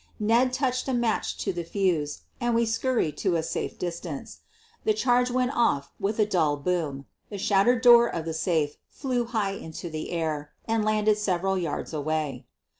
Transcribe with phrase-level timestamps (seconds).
[0.19, 4.39] Ned touched a match to the fuse and we scurried to a safe distance.
[4.83, 9.25] The charge went off with a dull boom— the shattered door of the safe flew
[9.25, 12.47] high into the air and landed several yards away.